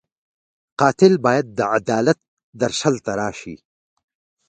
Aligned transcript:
قاتل 0.79 1.13
باید 1.25 1.45
د 1.57 1.59
عدالت 1.77 2.19
درشل 2.61 2.95
ته 3.05 3.11
راشي 3.21 3.55